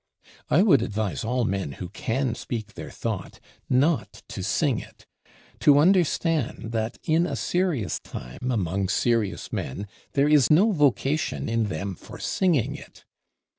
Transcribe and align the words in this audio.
I 0.49 0.63
would 0.63 0.81
advise 0.81 1.23
all 1.23 1.45
men 1.45 1.73
who 1.73 1.87
can 1.89 2.33
speak 2.33 2.73
their 2.73 2.89
thought, 2.89 3.39
not 3.69 4.23
to 4.29 4.41
sing 4.41 4.79
it; 4.79 5.05
to 5.59 5.77
understand 5.77 6.71
that, 6.71 6.97
in 7.03 7.27
a 7.27 7.35
serious 7.35 7.99
time, 7.99 8.49
among 8.49 8.89
serious 8.89 9.53
men, 9.53 9.87
there 10.13 10.27
is 10.27 10.49
no 10.49 10.71
vocation 10.71 11.47
in 11.47 11.65
them 11.65 11.93
for 11.93 12.17
singing 12.17 12.75
it. 12.75 13.05